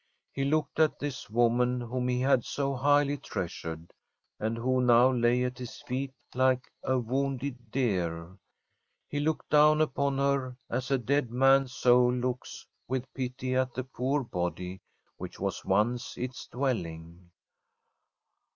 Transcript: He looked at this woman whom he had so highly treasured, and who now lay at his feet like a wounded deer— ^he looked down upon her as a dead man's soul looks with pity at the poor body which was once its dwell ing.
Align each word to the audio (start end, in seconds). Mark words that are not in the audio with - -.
He 0.31 0.45
looked 0.45 0.79
at 0.79 0.97
this 0.97 1.29
woman 1.29 1.79
whom 1.79 2.07
he 2.07 2.21
had 2.21 2.43
so 2.43 2.73
highly 2.73 3.17
treasured, 3.17 3.93
and 4.39 4.57
who 4.57 4.81
now 4.81 5.11
lay 5.11 5.43
at 5.43 5.59
his 5.59 5.79
feet 5.83 6.11
like 6.33 6.71
a 6.81 6.97
wounded 6.97 7.69
deer— 7.69 8.35
^he 9.13 9.23
looked 9.23 9.51
down 9.51 9.79
upon 9.79 10.17
her 10.17 10.57
as 10.71 10.89
a 10.89 10.97
dead 10.97 11.29
man's 11.29 11.73
soul 11.75 12.11
looks 12.11 12.65
with 12.87 13.13
pity 13.13 13.53
at 13.55 13.75
the 13.75 13.83
poor 13.83 14.23
body 14.23 14.81
which 15.17 15.39
was 15.39 15.63
once 15.63 16.17
its 16.17 16.47
dwell 16.47 16.83
ing. 16.83 17.29